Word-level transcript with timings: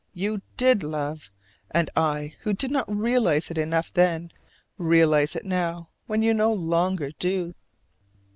You 0.15 0.41
did 0.57 0.81
love: 0.81 1.29
and 1.69 1.87
I 1.95 2.33
who 2.41 2.53
did 2.53 2.71
not 2.71 2.89
realize 2.91 3.51
it 3.51 3.59
enough 3.59 3.93
then, 3.93 4.31
realize 4.79 5.35
it 5.35 5.45
now 5.45 5.89
when 6.07 6.23
you 6.23 6.33
no 6.33 6.51
longer 6.51 7.11
do. 7.19 7.53